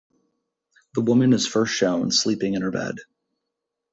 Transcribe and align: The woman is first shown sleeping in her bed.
The 0.95 1.01
woman 1.01 1.31
is 1.31 1.45
first 1.45 1.75
shown 1.75 2.09
sleeping 2.09 2.55
in 2.55 2.63
her 2.63 2.71
bed. 2.71 2.95